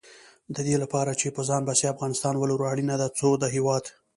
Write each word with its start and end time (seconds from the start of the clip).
د 0.55 0.57
دې 0.67 0.75
لپاره 0.83 1.11
چې 1.19 1.27
په 1.35 1.41
ځان 1.49 1.61
بسیا 1.69 1.89
افغانستان 1.91 2.33
ولرو، 2.37 2.69
اړینه 2.71 2.95
ده 3.01 3.07
څو 3.19 3.29
د 3.41 3.43
هېواد 3.55 3.83